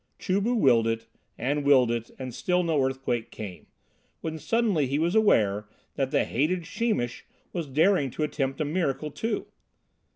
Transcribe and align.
Chu 0.17 0.41
bu 0.41 0.55
willed 0.55 0.87
it 0.87 1.05
and 1.37 1.63
willed 1.63 1.91
it 1.91 2.09
and 2.17 2.33
still 2.33 2.63
no 2.63 2.83
earthquake 2.83 3.29
came, 3.29 3.67
when 4.21 4.39
suddenly 4.39 4.87
he 4.87 4.97
was 4.97 5.13
aware 5.13 5.69
that 5.93 6.09
the 6.09 6.25
hated 6.25 6.65
Sheemish 6.65 7.21
was 7.53 7.67
daring 7.67 8.09
to 8.09 8.23
attempt 8.23 8.59
a 8.61 8.65
miracle 8.65 9.11
too. 9.11 9.45